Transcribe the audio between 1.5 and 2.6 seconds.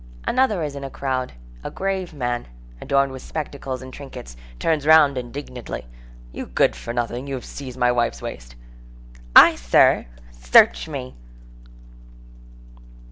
A grave man,